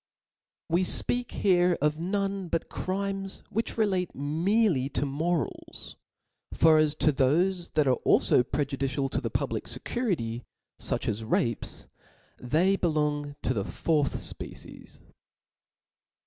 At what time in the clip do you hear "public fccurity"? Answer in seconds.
9.29-10.41